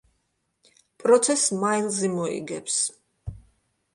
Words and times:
პროცესს 1.03 1.51
მაილზი 1.65 2.11
მოიგებს. 2.15 2.79